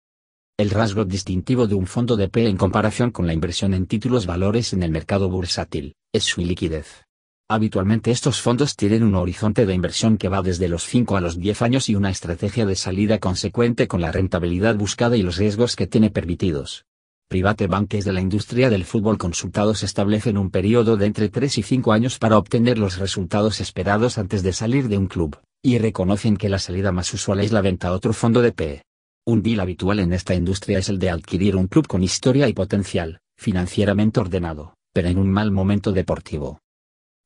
[0.57, 4.25] El rasgo distintivo de un fondo de P en comparación con la inversión en títulos
[4.25, 7.03] valores en el mercado bursátil, es su liquidez.
[7.47, 11.37] Habitualmente estos fondos tienen un horizonte de inversión que va desde los 5 a los
[11.37, 15.75] 10 años y una estrategia de salida consecuente con la rentabilidad buscada y los riesgos
[15.75, 16.87] que tiene permitidos.
[17.27, 21.63] Private Banques de la industria del fútbol consultados establecen un periodo de entre 3 y
[21.63, 26.37] 5 años para obtener los resultados esperados antes de salir de un club, y reconocen
[26.37, 28.83] que la salida más usual es la venta a otro fondo de PE.
[29.25, 32.53] Un deal habitual en esta industria es el de adquirir un club con historia y
[32.53, 36.59] potencial, financieramente ordenado, pero en un mal momento deportivo.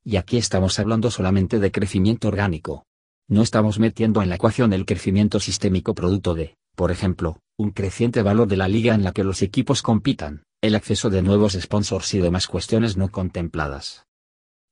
[0.06, 2.86] Y aquí estamos hablando solamente de crecimiento orgánico.
[3.28, 8.22] No estamos metiendo en la ecuación el crecimiento sistémico producto de, por ejemplo, un creciente
[8.24, 12.14] valor de la liga en la que los equipos compitan, el acceso de nuevos sponsors
[12.14, 14.06] y demás cuestiones no contempladas.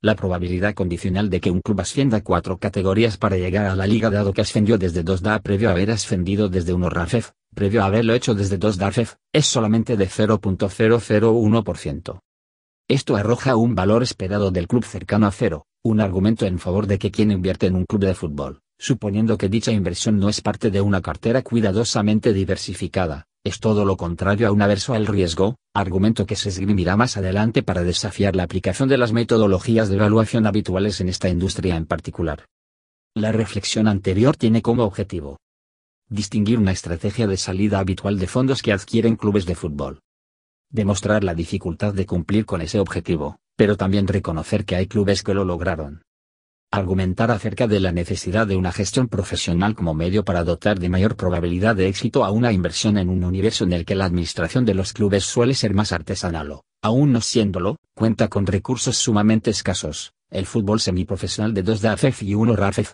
[0.01, 4.09] La probabilidad condicional de que un club ascienda cuatro categorías para llegar a la liga
[4.09, 8.13] dado que ascendió desde 2DA previo a haber ascendido desde 1 RAFEF, previo a haberlo
[8.13, 12.19] hecho desde 2 DARFEF, es solamente de 0.001%.
[12.87, 16.99] Esto arroja un valor esperado del club cercano a cero, un argumento en favor de
[16.99, 20.69] que quien invierte en un club de fútbol, suponiendo que dicha inversión no es parte
[20.71, 26.25] de una cartera cuidadosamente diversificada, es todo lo contrario a un averso al riesgo, argumento
[26.25, 31.01] que se esgrimirá más adelante para desafiar la aplicación de las metodologías de evaluación habituales
[31.01, 32.45] en esta industria en particular.
[33.15, 35.37] La reflexión anterior tiene como objetivo
[36.09, 39.99] distinguir una estrategia de salida habitual de fondos que adquieren clubes de fútbol.
[40.69, 45.33] Demostrar la dificultad de cumplir con ese objetivo, pero también reconocer que hay clubes que
[45.33, 46.03] lo lograron
[46.71, 51.15] argumentar acerca de la necesidad de una gestión profesional como medio para dotar de mayor
[51.15, 54.73] probabilidad de éxito a una inversión en un universo en el que la administración de
[54.73, 60.13] los clubes suele ser más artesanal o, aún no siéndolo, cuenta con recursos sumamente escasos,
[60.29, 62.93] el fútbol semiprofesional de 2 DAFEF y 1 RAFEF.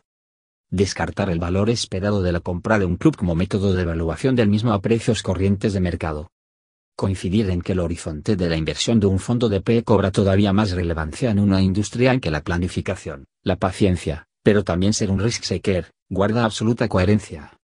[0.70, 4.50] Descartar el valor esperado de la compra de un club como método de evaluación del
[4.50, 6.30] mismo a precios corrientes de mercado
[6.96, 10.54] coincidir en que el horizonte de la inversión de un fondo de PE cobra todavía
[10.54, 15.20] más relevancia en una industria en que la planificación, la paciencia, pero también ser un
[15.20, 17.58] risk taker, guarda absoluta coherencia.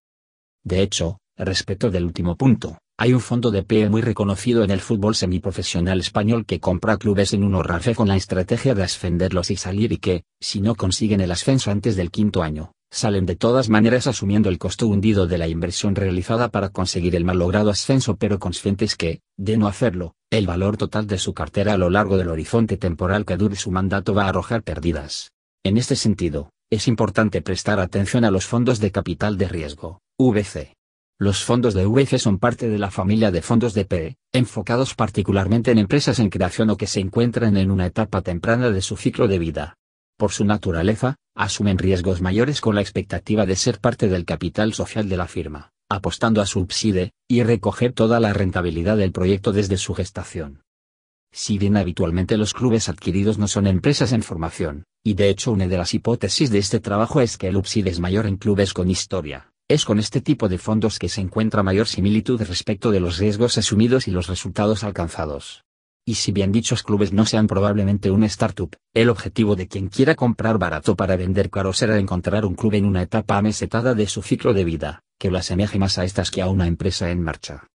[0.64, 4.80] De hecho, respecto del último punto, hay un fondo de PE muy reconocido en el
[4.80, 9.56] fútbol semiprofesional español que compra clubes en un RAFE con la estrategia de ascenderlos y
[9.56, 13.68] salir y que, si no consiguen el ascenso antes del quinto año, salen de todas
[13.68, 18.38] maneras asumiendo el costo hundido de la inversión realizada para conseguir el malogrado ascenso pero
[18.38, 22.28] conscientes que, de no hacerlo, el valor total de su cartera a lo largo del
[22.28, 25.30] horizonte temporal que dure su mandato va a arrojar pérdidas.
[25.64, 30.74] En este sentido, es importante prestar atención a los fondos de capital de riesgo, VC.
[31.18, 35.70] Los fondos de VC son parte de la familia de fondos de PE, enfocados particularmente
[35.70, 39.28] en empresas en creación o que se encuentran en una etapa temprana de su ciclo
[39.28, 39.76] de vida
[40.20, 45.08] por su naturaleza, asumen riesgos mayores con la expectativa de ser parte del capital social
[45.08, 49.94] de la firma, apostando a subside, y recoger toda la rentabilidad del proyecto desde su
[49.94, 50.60] gestación.
[51.32, 55.66] Si bien habitualmente los clubes adquiridos no son empresas en formación, y de hecho una
[55.66, 58.90] de las hipótesis de este trabajo es que el upside es mayor en clubes con
[58.90, 63.16] historia, es con este tipo de fondos que se encuentra mayor similitud respecto de los
[63.16, 65.64] riesgos asumidos y los resultados alcanzados.
[66.04, 70.14] Y si bien dichos clubes no sean probablemente un startup, el objetivo de quien quiera
[70.14, 74.22] comprar barato para vender caro será encontrar un club en una etapa amesetada de su
[74.22, 77.68] ciclo de vida, que lo asemeje más a estas que a una empresa en marcha.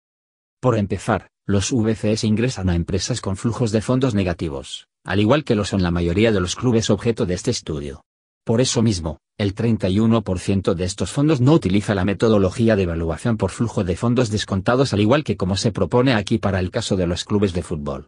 [0.59, 5.53] Por empezar, los VCS ingresan a empresas con flujos de fondos negativos, al igual que
[5.53, 8.03] lo son la mayoría de los clubes objeto de este estudio.
[8.43, 13.51] Por eso mismo, el 31% de estos fondos no utiliza la metodología de evaluación por
[13.51, 17.07] flujo de fondos descontados al igual que como se propone aquí para el caso de
[17.07, 18.07] los clubes de fútbol.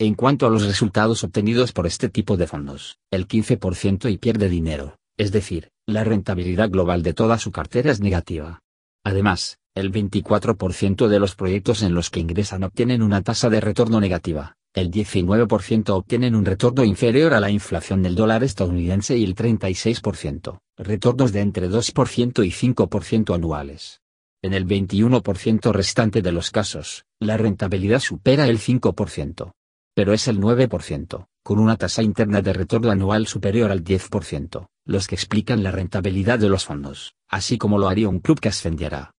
[0.00, 4.48] En cuanto a los resultados obtenidos por este tipo de fondos, el 15% y pierde
[4.48, 8.60] dinero, es decir, la rentabilidad global de toda su cartera es negativa.
[9.04, 14.00] Además, el 24% de los proyectos en los que ingresan obtienen una tasa de retorno
[14.00, 19.34] negativa, el 19% obtienen un retorno inferior a la inflación del dólar estadounidense y el
[19.34, 24.00] 36%, retornos de entre 2% y 5% anuales.
[24.44, 29.54] En el 21% restante de los casos, la rentabilidad supera el 5%
[29.98, 35.08] pero es el 9%, con una tasa interna de retorno anual superior al 10%, los
[35.08, 39.16] que explican la rentabilidad de los fondos, así como lo haría un club que ascendiera.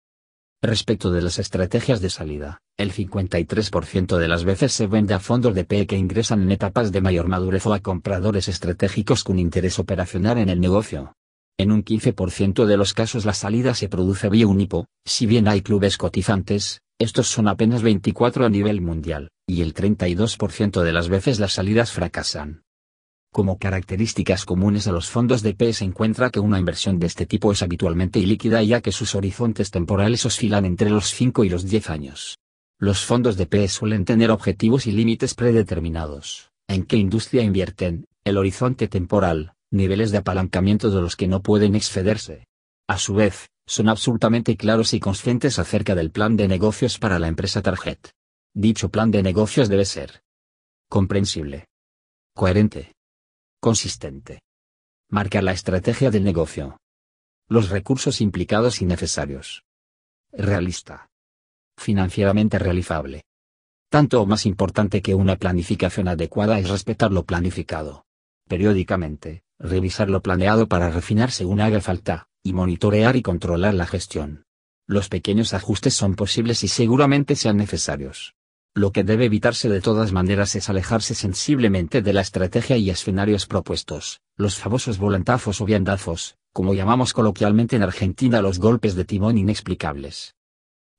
[0.62, 5.52] Respecto de las estrategias de salida, el 53% de las veces se vende a fondos
[5.52, 9.80] de PE que ingresan en etapas de mayor madurez o a compradores estratégicos con interés
[9.80, 11.14] operacional en el negocio.
[11.58, 15.48] En un 15% de los casos la salida se produce vía un hipo, si bien
[15.48, 21.08] hay clubes cotizantes, estos son apenas 24 a nivel mundial, y el 32% de las
[21.08, 22.62] veces las salidas fracasan.
[23.32, 27.24] Como características comunes a los fondos de PE se encuentra que una inversión de este
[27.24, 31.64] tipo es habitualmente ilíquida ya que sus horizontes temporales oscilan entre los 5 y los
[31.64, 32.38] 10 años.
[32.78, 36.50] Los fondos de PE suelen tener objetivos y límites predeterminados.
[36.68, 38.06] ¿En qué industria invierten?
[38.24, 42.46] El horizonte temporal, niveles de apalancamiento de los que no pueden excederse.
[42.86, 47.28] A su vez, son absolutamente claros y conscientes acerca del plan de negocios para la
[47.28, 47.98] empresa Target.
[48.54, 50.22] Dicho plan de negocios debe ser
[50.88, 51.66] comprensible,
[52.34, 52.94] coherente,
[53.60, 54.40] consistente.
[55.10, 56.78] Marcar la estrategia del negocio.
[57.48, 59.64] Los recursos implicados y necesarios.
[60.32, 61.08] Realista.
[61.76, 63.24] Financieramente realizable.
[63.90, 68.04] Tanto o más importante que una planificación adecuada es respetar lo planificado.
[68.46, 74.44] Periódicamente, revisar lo planeado para refinar según haga falta, y monitorear y controlar la gestión.
[74.86, 78.34] Los pequeños ajustes son posibles y seguramente sean necesarios.
[78.78, 83.44] Lo que debe evitarse de todas maneras es alejarse sensiblemente de la estrategia y escenarios
[83.46, 89.36] propuestos, los famosos volantazos o viandazos, como llamamos coloquialmente en Argentina los golpes de timón
[89.36, 90.36] inexplicables.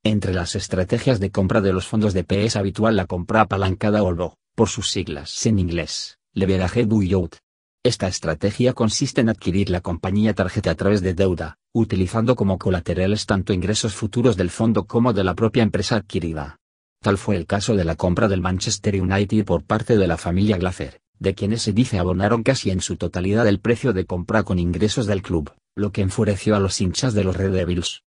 [0.04, 4.04] Entre las estrategias de compra de los fondos de PE es habitual la compra apalancada
[4.04, 7.38] o por sus siglas en inglés, Leverage Buyout,
[7.82, 13.26] esta estrategia consiste en adquirir la compañía tarjeta a través de deuda, utilizando como colaterales
[13.26, 16.60] tanto ingresos futuros del fondo como de la propia empresa adquirida.
[17.02, 20.58] Tal fue el caso de la compra del Manchester United por parte de la familia
[20.58, 24.60] Glazer, de quienes se dice abonaron casi en su totalidad el precio de compra con
[24.60, 28.04] ingresos del club, lo que enfureció a los hinchas de los Red Devils.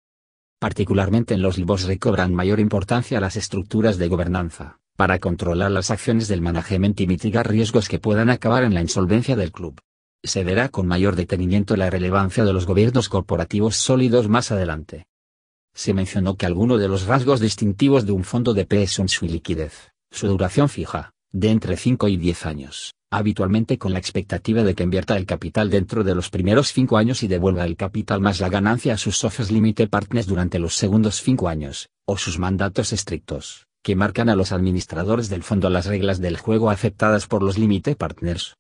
[0.59, 6.29] Particularmente en los libros recobran mayor importancia las estructuras de gobernanza, para controlar las acciones
[6.29, 9.81] del management y mitigar riesgos que puedan acabar en la insolvencia del club.
[10.23, 15.07] Se verá con mayor detenimiento la relevancia de los gobiernos corporativos sólidos más adelante.
[15.75, 19.27] Se mencionó que alguno de los rasgos distintivos de un fondo de PE son su
[19.27, 24.75] liquidez, su duración fija, de entre 5 y 10 años, habitualmente con la expectativa de
[24.75, 28.41] que invierta el capital dentro de los primeros 5 años y devuelva el capital más
[28.41, 32.93] la ganancia a sus socios limited partners durante los segundos 5 años, o sus mandatos
[32.93, 37.57] estrictos, que marcan a los administradores del fondo las reglas del juego aceptadas por los
[37.57, 38.57] limited partners.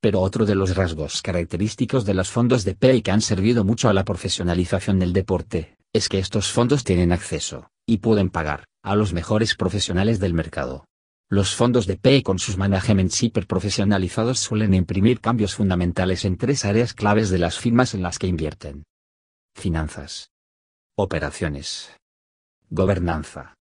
[0.00, 3.88] Pero otro de los rasgos característicos de los fondos de PE que han servido mucho
[3.88, 8.96] a la profesionalización del deporte, es que estos fondos tienen acceso, y pueden pagar, a
[8.96, 10.86] los mejores profesionales del mercado.
[11.28, 16.64] Los fondos de PE con sus management super profesionalizados suelen imprimir cambios fundamentales en tres
[16.64, 18.84] áreas claves de las firmas en las que invierten.
[19.54, 20.30] Finanzas.
[20.96, 21.90] Operaciones.
[22.68, 23.54] Gobernanza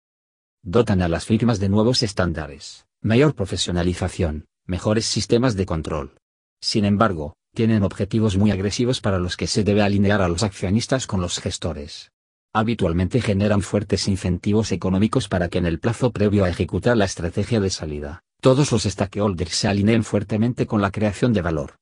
[0.61, 6.18] dotan a las firmas de nuevos estándares, mayor profesionalización, mejores sistemas de control.
[6.61, 11.07] Sin embargo, tienen objetivos muy agresivos para los que se debe alinear a los accionistas
[11.07, 12.11] con los gestores.
[12.53, 17.59] Habitualmente generan fuertes incentivos económicos para que en el plazo previo a ejecutar la estrategia
[17.59, 21.75] de salida, todos los stakeholders se alineen fuertemente con la creación de valor.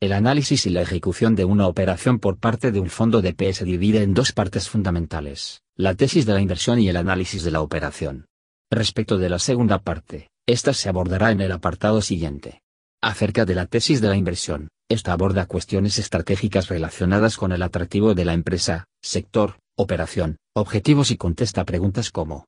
[0.00, 3.52] El análisis y la ejecución de una operación por parte de un fondo de PE
[3.52, 7.52] se divide en dos partes fundamentales, la tesis de la inversión y el análisis de
[7.52, 8.26] la operación.
[8.68, 12.62] Respecto de la segunda parte, esta se abordará en el apartado siguiente.
[13.02, 18.14] Acerca de la tesis de la inversión, esta aborda cuestiones estratégicas relacionadas con el atractivo
[18.14, 22.46] de la empresa, sector, operación, objetivos y contesta preguntas como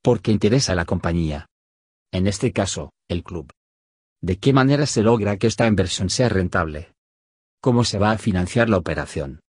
[0.00, 1.46] ¿Por qué interesa a la compañía?
[2.12, 3.50] En este caso, el club.
[4.22, 6.92] ¿De qué manera se logra que esta inversión sea rentable?
[7.60, 9.40] ¿Cómo se va a financiar la operación?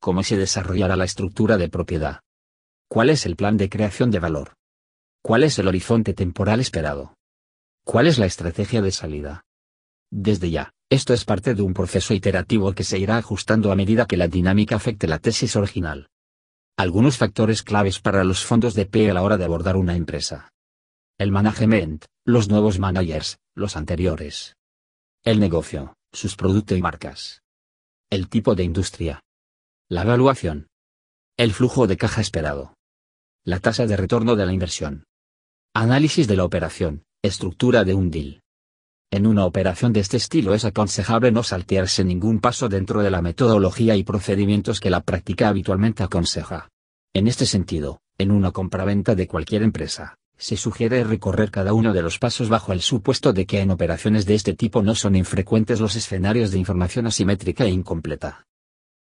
[0.00, 2.20] ¿Cómo se desarrollará la estructura de propiedad?
[2.88, 4.54] ¿Cuál es el plan de creación de valor?
[5.22, 7.14] ¿Cuál es el horizonte temporal esperado?
[7.84, 9.42] ¿Cuál es la estrategia de salida?
[10.14, 14.04] Desde ya, esto es parte de un proceso iterativo que se irá ajustando a medida
[14.04, 16.10] que la dinámica afecte la tesis original.
[16.76, 20.50] Algunos factores claves para los fondos de PE a la hora de abordar una empresa.
[21.16, 24.54] El management, los nuevos managers, los anteriores.
[25.24, 27.42] El negocio, sus productos y marcas.
[28.10, 29.22] El tipo de industria.
[29.88, 30.68] La evaluación.
[31.38, 32.74] El flujo de caja esperado.
[33.44, 35.04] La tasa de retorno de la inversión.
[35.72, 38.41] Análisis de la operación, estructura de un deal.
[39.12, 43.20] En una operación de este estilo es aconsejable no saltearse ningún paso dentro de la
[43.20, 46.70] metodología y procedimientos que la práctica habitualmente aconseja.
[47.12, 52.00] En este sentido, en una compraventa de cualquier empresa, se sugiere recorrer cada uno de
[52.00, 55.78] los pasos bajo el supuesto de que en operaciones de este tipo no son infrecuentes
[55.78, 58.46] los escenarios de información asimétrica e incompleta.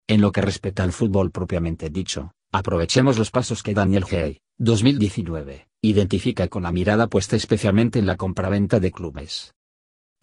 [0.06, 5.66] En lo que respecta al fútbol propiamente dicho, aprovechemos los pasos que Daniel Hay, 2019,
[5.82, 9.55] identifica con la mirada puesta especialmente en la compraventa de clubes.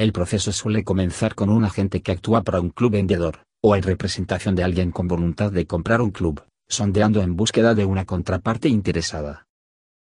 [0.04, 3.84] El proceso suele comenzar con un agente que actúa para un club vendedor, o en
[3.84, 8.68] representación de alguien con voluntad de comprar un club, sondeando en búsqueda de una contraparte
[8.68, 9.48] interesada.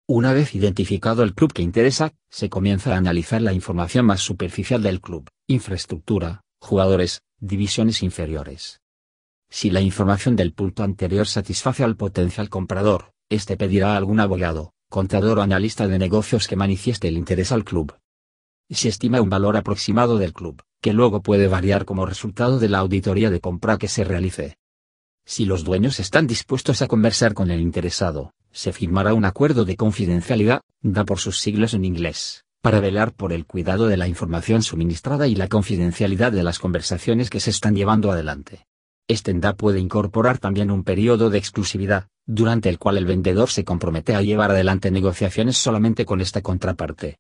[0.07, 4.85] Una vez identificado el club que interesa, se comienza a analizar la información más superficial
[4.85, 8.81] del club, infraestructura, jugadores, divisiones inferiores.
[9.51, 14.75] Si la información del punto anterior satisface al potencial comprador, este pedirá a algún abogado,
[14.89, 17.97] contador o analista de negocios que manifieste el interés al club.
[18.71, 22.79] Si estima un valor aproximado del club, que luego puede variar como resultado de la
[22.79, 24.59] auditoría de compra que se realice.
[25.25, 29.77] Si los dueños están dispuestos a conversar con el interesado, se firmará un acuerdo de
[29.77, 34.63] confidencialidad, da por sus siglos en inglés, para velar por el cuidado de la información
[34.63, 38.67] suministrada y la confidencialidad de las conversaciones que se están llevando adelante.
[39.07, 43.65] Este NDA puede incorporar también un periodo de exclusividad, durante el cual el vendedor se
[43.65, 47.19] compromete a llevar adelante negociaciones solamente con esta contraparte.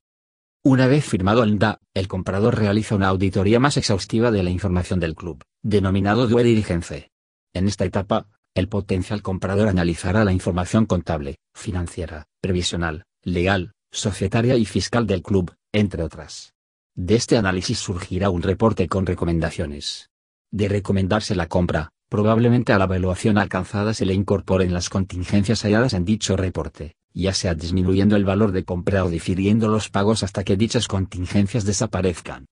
[0.64, 4.98] Una vez firmado el NDA, el comprador realiza una auditoría más exhaustiva de la información
[4.98, 7.10] del club, denominado due diligence.
[7.54, 14.64] En esta etapa, el potencial comprador analizará la información contable, financiera, previsional, legal, societaria y
[14.64, 16.54] fiscal del club, entre otras.
[16.96, 20.10] De este análisis surgirá un reporte con recomendaciones.
[20.50, 25.92] De recomendarse la compra, probablemente a la evaluación alcanzada se le incorporen las contingencias halladas
[25.92, 30.44] en dicho reporte, ya sea disminuyendo el valor de compra o difiriendo los pagos hasta
[30.44, 32.46] que dichas contingencias desaparezcan.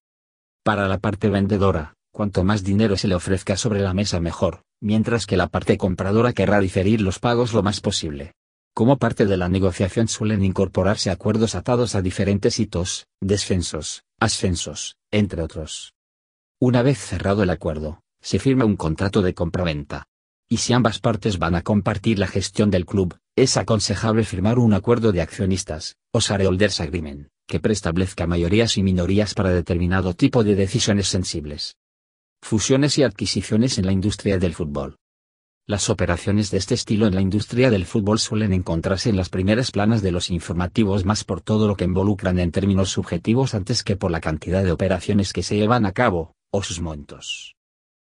[0.63, 5.25] Para la parte vendedora, cuanto más dinero se le ofrezca sobre la mesa mejor, mientras
[5.25, 8.33] que la parte compradora querrá diferir los pagos lo más posible.
[8.73, 15.41] Como parte de la negociación suelen incorporarse acuerdos atados a diferentes hitos, descensos, ascensos, entre
[15.41, 15.93] otros.
[16.59, 20.05] Una vez cerrado el acuerdo, se firma un contrato de compraventa.
[20.49, 24.73] Y si ambas partes van a compartir la gestión del club, es aconsejable firmar un
[24.73, 30.55] acuerdo de accionistas, o shareholders agreement, que preestablezca mayorías y minorías para determinado tipo de
[30.55, 31.75] decisiones sensibles.
[32.41, 34.95] Fusiones y adquisiciones en la industria del fútbol.
[35.67, 39.71] Las operaciones de este estilo en la industria del fútbol suelen encontrarse en las primeras
[39.71, 43.97] planas de los informativos más por todo lo que involucran en términos subjetivos antes que
[43.97, 47.57] por la cantidad de operaciones que se llevan a cabo, o sus montos.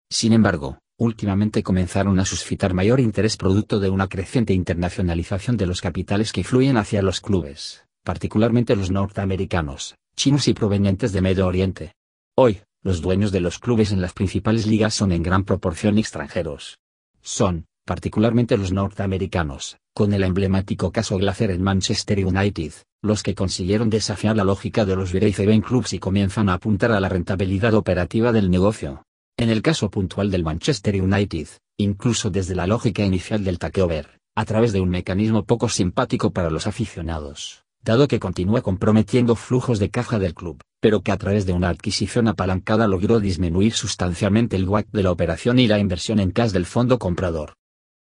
[0.09, 5.81] Sin embargo, últimamente comenzaron a suscitar mayor interés producto de una creciente internacionalización de los
[5.81, 11.93] capitales que fluyen hacia los clubes, particularmente los norteamericanos, chinos y provenientes de Medio Oriente.
[12.35, 16.77] Hoy, los dueños de los clubes en las principales ligas son en gran proporción extranjeros,
[17.21, 23.89] son, particularmente los norteamericanos, con el emblemático caso Glacier en Manchester United, los que consiguieron
[23.89, 28.31] desafiar la lógica de los Seven Clubs y comienzan a apuntar a la rentabilidad operativa
[28.31, 29.03] del negocio.
[29.37, 34.45] En el caso puntual del Manchester United, incluso desde la lógica inicial del takeover, a
[34.45, 39.89] través de un mecanismo poco simpático para los aficionados, dado que continúa comprometiendo flujos de
[39.89, 44.69] caja del club, pero que a través de una adquisición apalancada logró disminuir sustancialmente el
[44.69, 47.55] WAC de la operación y la inversión en cash del fondo comprador.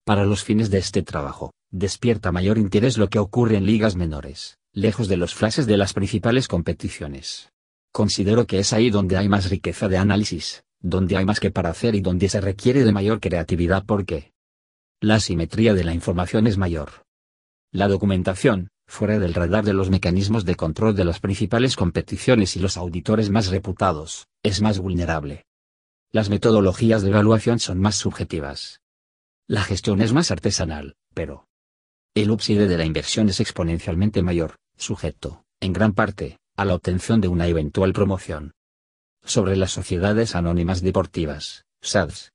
[0.06, 4.60] Para los fines de este trabajo, despierta mayor interés lo que ocurre en ligas menores,
[4.72, 7.50] lejos de los flashes de las principales competiciones.
[7.92, 11.70] Considero que es ahí donde hay más riqueza de análisis, donde hay más que para
[11.70, 14.32] hacer y donde se requiere de mayor creatividad porque
[15.02, 17.04] la simetría de la información es mayor.
[17.72, 22.60] La documentación, fuera del radar de los mecanismos de control de las principales competiciones y
[22.60, 25.46] los auditores más reputados, es más vulnerable.
[26.12, 28.82] Las metodologías de evaluación son más subjetivas.
[29.46, 31.48] La gestión es más artesanal, pero
[32.16, 37.20] el upside de la inversión es exponencialmente mayor, sujeto, en gran parte, a la obtención
[37.20, 38.54] de una eventual promoción.
[39.28, 42.32] Sobre las sociedades anónimas deportivas, SADS.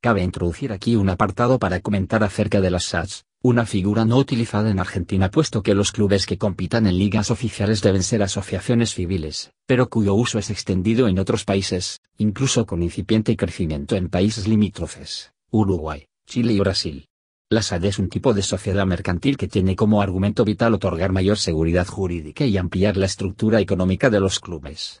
[0.00, 4.70] Cabe introducir aquí un apartado para comentar acerca de las SADS, una figura no utilizada
[4.70, 9.50] en Argentina puesto que los clubes que compitan en ligas oficiales deben ser asociaciones civiles,
[9.66, 15.32] pero cuyo uso es extendido en otros países, incluso con incipiente crecimiento en países limítrofes,
[15.50, 17.08] Uruguay, Chile y Brasil.
[17.48, 21.38] La SAD es un tipo de sociedad mercantil que tiene como argumento vital otorgar mayor
[21.38, 25.00] seguridad jurídica y ampliar la estructura económica de los clubes.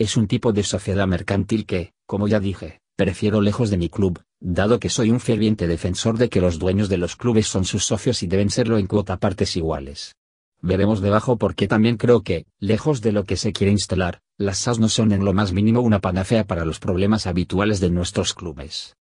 [0.00, 4.22] Es un tipo de sociedad mercantil que, como ya dije, prefiero lejos de mi club,
[4.38, 7.84] dado que soy un ferviente defensor de que los dueños de los clubes son sus
[7.84, 10.14] socios y deben serlo en cuota partes iguales.
[10.60, 14.58] Veremos debajo por qué también creo que, lejos de lo que se quiere instalar, las
[14.58, 18.34] SAS no son en lo más mínimo una panacea para los problemas habituales de nuestros
[18.34, 18.94] clubes.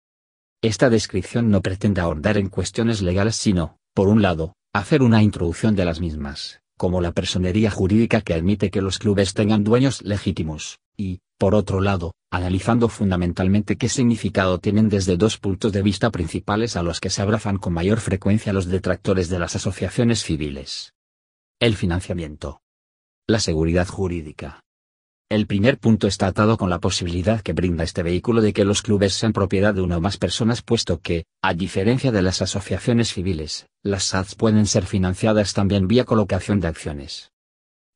[0.64, 5.76] Esta descripción no pretende ahondar en cuestiones legales sino, por un lado, hacer una introducción
[5.76, 10.80] de las mismas, como la personería jurídica que admite que los clubes tengan dueños legítimos,
[10.98, 16.76] y, por otro lado, analizando fundamentalmente qué significado tienen desde dos puntos de vista principales
[16.76, 20.94] a los que se abrazan con mayor frecuencia los detractores de las asociaciones civiles.
[21.60, 22.62] El financiamiento.
[23.28, 24.64] La seguridad jurídica.
[25.30, 28.82] El primer punto está atado con la posibilidad que brinda este vehículo de que los
[28.82, 33.12] clubes sean propiedad de una o más personas puesto que, a diferencia de las asociaciones
[33.14, 37.32] civiles, las SADs pueden ser financiadas también vía colocación de acciones.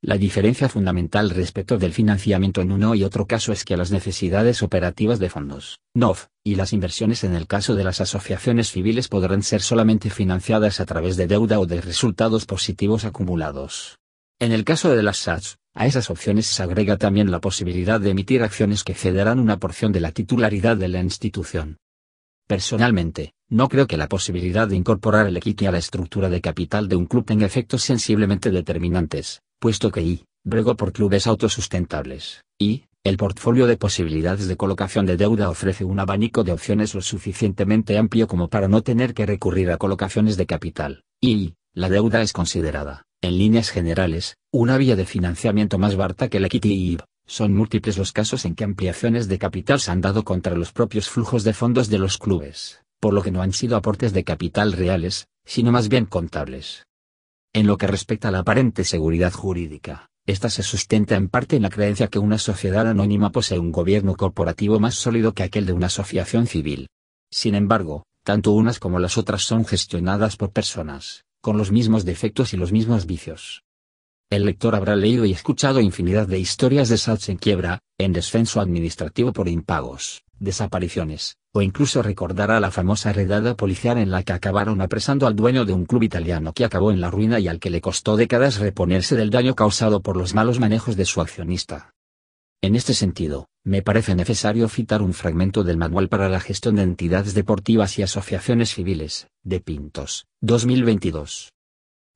[0.03, 4.63] La diferencia fundamental respecto del financiamiento en uno y otro caso es que las necesidades
[4.63, 9.43] operativas de fondos, NOF, y las inversiones en el caso de las asociaciones civiles podrán
[9.43, 13.99] ser solamente financiadas a través de deuda o de resultados positivos acumulados.
[14.39, 18.09] En el caso de las SADs, a esas opciones se agrega también la posibilidad de
[18.09, 21.77] emitir acciones que cederán una porción de la titularidad de la institución.
[22.47, 26.89] Personalmente, no creo que la posibilidad de incorporar el equity a la estructura de capital
[26.89, 32.85] de un club tenga efectos sensiblemente determinantes, puesto que I, brego por clubes autosustentables, y,
[33.03, 37.99] el portfolio de posibilidades de colocación de deuda ofrece un abanico de opciones lo suficientemente
[37.99, 42.33] amplio como para no tener que recurrir a colocaciones de capital, y, la deuda es
[42.33, 46.97] considerada, en líneas generales, una vía de financiamiento más barata que la equity
[47.27, 51.07] Son múltiples los casos en que ampliaciones de capital se han dado contra los propios
[51.07, 54.73] flujos de fondos de los clubes, por lo que no han sido aportes de capital
[54.73, 56.87] reales, sino más bien contables.
[57.53, 61.63] En lo que respecta a la aparente seguridad jurídica, esta se sustenta en parte en
[61.63, 65.73] la creencia que una sociedad anónima posee un gobierno corporativo más sólido que aquel de
[65.73, 66.87] una asociación civil.
[67.29, 72.53] Sin embargo, tanto unas como las otras son gestionadas por personas, con los mismos defectos
[72.53, 73.63] y los mismos vicios.
[74.29, 78.61] El lector habrá leído y escuchado infinidad de historias de SATs en quiebra, en descenso
[78.61, 84.81] administrativo por impagos, desapariciones, o incluso recordará la famosa redada policial en la que acabaron
[84.81, 87.69] apresando al dueño de un club italiano que acabó en la ruina y al que
[87.69, 91.93] le costó décadas reponerse del daño causado por los malos manejos de su accionista.
[92.61, 96.83] En este sentido, me parece necesario citar un fragmento del Manual para la Gestión de
[96.83, 101.53] Entidades Deportivas y Asociaciones Civiles, de Pintos, 2022.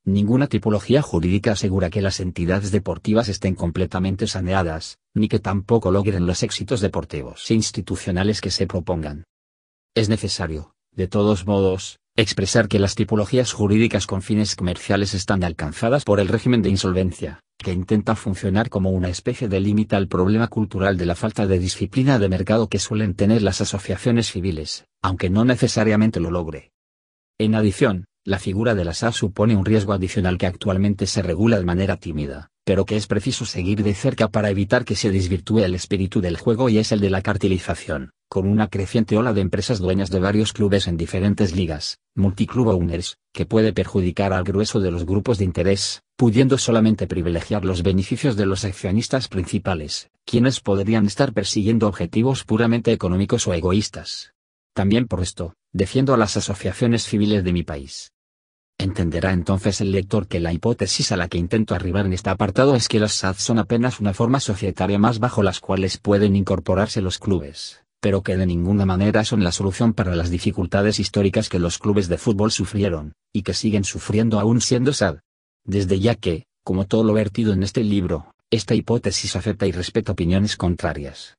[0.08, 6.26] Ninguna tipología jurídica asegura que las entidades deportivas estén completamente saneadas, ni que tampoco logren
[6.26, 9.24] los éxitos deportivos e institucionales que se propongan.
[9.96, 16.04] Es necesario, de todos modos, expresar que las tipologías jurídicas con fines comerciales están alcanzadas
[16.04, 20.46] por el régimen de insolvencia, que intenta funcionar como una especie de límite al problema
[20.46, 25.30] cultural de la falta de disciplina de mercado que suelen tener las asociaciones civiles, aunque
[25.30, 26.70] no necesariamente lo logre.
[27.38, 31.58] En adición, la figura de la SA supone un riesgo adicional que actualmente se regula
[31.58, 35.60] de manera tímida, pero que es preciso seguir de cerca para evitar que se desvirtúe
[35.60, 39.42] el espíritu del juego y es el de la cartelización, con una creciente ola de
[39.42, 44.80] empresas dueñas de varios clubes en diferentes ligas, multiclub owners, que puede perjudicar al grueso
[44.80, 50.58] de los grupos de interés, pudiendo solamente privilegiar los beneficios de los accionistas principales, quienes
[50.58, 54.32] podrían estar persiguiendo objetivos puramente económicos o egoístas.
[54.74, 58.10] También por esto, defiendo a las asociaciones civiles de mi país.
[58.78, 62.76] Entenderá entonces el lector que la hipótesis a la que intento arribar en este apartado
[62.76, 67.00] es que las SAD son apenas una forma societaria más bajo las cuales pueden incorporarse
[67.00, 71.58] los clubes, pero que de ninguna manera son la solución para las dificultades históricas que
[71.58, 75.20] los clubes de fútbol sufrieron, y que siguen sufriendo aún siendo SAD.
[75.64, 80.12] Desde ya que, como todo lo vertido en este libro, esta hipótesis acepta y respeta
[80.12, 81.34] opiniones contrarias.